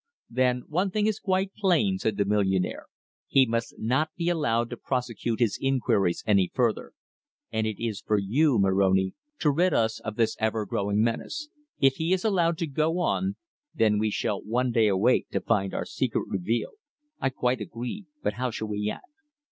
"Then 0.31 0.63
one 0.67 0.89
thing 0.89 1.05
is 1.05 1.19
quite 1.19 1.53
plain," 1.53 1.99
said 1.99 2.17
the 2.17 2.25
millionaire. 2.25 2.87
"He 3.27 3.45
must 3.45 3.75
not 3.77 4.09
be 4.17 4.29
allowed 4.29 4.71
to 4.71 4.77
prosecute 4.77 5.39
his 5.39 5.59
inquiries 5.61 6.23
any 6.25 6.49
further. 6.51 6.93
And 7.51 7.67
it 7.67 7.77
is 7.79 8.01
for 8.01 8.17
you, 8.17 8.57
Moroni, 8.57 9.13
to 9.41 9.51
rid 9.51 9.75
us 9.75 9.99
of 9.99 10.15
this 10.15 10.35
ever 10.39 10.65
growing 10.65 11.03
menace. 11.03 11.49
If 11.79 11.97
he 11.97 12.13
is 12.13 12.25
allowed 12.25 12.57
to 12.57 12.65
go 12.65 12.97
on, 12.97 13.35
then 13.75 13.99
we 13.99 14.09
shall 14.09 14.41
one 14.41 14.71
day 14.71 14.87
awake 14.87 15.29
to 15.33 15.39
find 15.39 15.71
our 15.71 15.85
secret 15.85 16.23
revealed." 16.27 16.77
"I 17.19 17.29
quite 17.29 17.61
agree. 17.61 18.07
But 18.23 18.33
how 18.33 18.49
shall 18.49 18.69
we 18.69 18.89
act?" 18.89 19.05